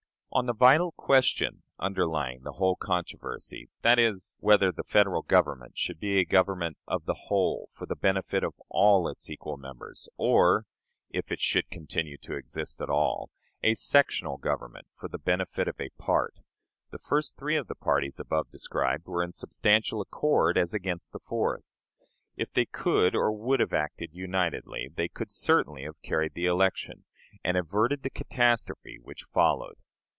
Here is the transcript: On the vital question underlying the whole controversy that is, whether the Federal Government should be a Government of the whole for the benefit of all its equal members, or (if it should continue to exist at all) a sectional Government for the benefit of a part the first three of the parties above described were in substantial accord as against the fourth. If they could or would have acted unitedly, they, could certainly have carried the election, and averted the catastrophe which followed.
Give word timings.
On 0.33 0.45
the 0.45 0.53
vital 0.53 0.93
question 0.93 1.63
underlying 1.77 2.43
the 2.43 2.53
whole 2.53 2.77
controversy 2.77 3.67
that 3.81 3.99
is, 3.99 4.37
whether 4.39 4.71
the 4.71 4.81
Federal 4.85 5.23
Government 5.23 5.77
should 5.77 5.99
be 5.99 6.17
a 6.19 6.23
Government 6.25 6.77
of 6.87 7.03
the 7.03 7.23
whole 7.27 7.67
for 7.73 7.85
the 7.85 7.97
benefit 7.97 8.41
of 8.41 8.53
all 8.69 9.09
its 9.09 9.29
equal 9.29 9.57
members, 9.57 10.07
or 10.15 10.65
(if 11.09 11.33
it 11.33 11.41
should 11.41 11.69
continue 11.69 12.17
to 12.19 12.33
exist 12.35 12.79
at 12.81 12.89
all) 12.89 13.29
a 13.61 13.73
sectional 13.73 14.37
Government 14.37 14.87
for 14.95 15.09
the 15.09 15.17
benefit 15.17 15.67
of 15.67 15.81
a 15.81 15.89
part 15.97 16.35
the 16.91 16.97
first 16.97 17.35
three 17.37 17.57
of 17.57 17.67
the 17.67 17.75
parties 17.75 18.17
above 18.17 18.49
described 18.51 19.07
were 19.07 19.21
in 19.23 19.33
substantial 19.33 19.99
accord 19.99 20.57
as 20.57 20.73
against 20.73 21.11
the 21.11 21.19
fourth. 21.19 21.65
If 22.37 22.53
they 22.53 22.65
could 22.65 23.15
or 23.17 23.33
would 23.33 23.59
have 23.59 23.73
acted 23.73 24.13
unitedly, 24.13 24.87
they, 24.95 25.09
could 25.09 25.29
certainly 25.29 25.83
have 25.83 26.01
carried 26.01 26.35
the 26.35 26.45
election, 26.45 27.03
and 27.43 27.57
averted 27.57 28.03
the 28.03 28.09
catastrophe 28.09 28.97
which 29.03 29.25
followed. 29.33 29.75